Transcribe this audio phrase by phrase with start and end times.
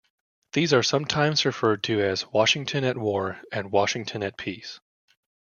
[0.53, 4.79] These are sometimes referred to as "Washington at War" and "Washington at Peace".